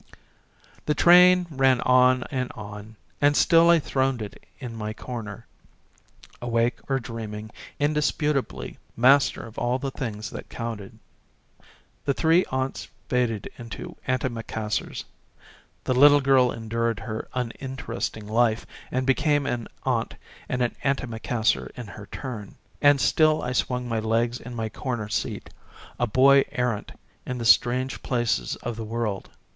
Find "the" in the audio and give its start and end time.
0.87-0.95, 9.77-9.91, 12.05-12.15, 15.83-15.93, 27.37-27.45, 28.77-28.83